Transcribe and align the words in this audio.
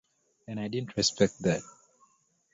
And 0.47 0.59
I 0.59 0.67
didn't 0.67 0.97
respect 0.97 1.39
that. 1.43 1.61